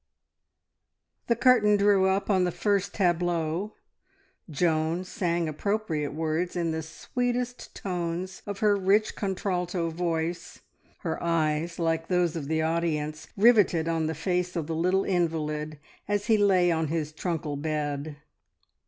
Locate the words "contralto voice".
9.15-10.61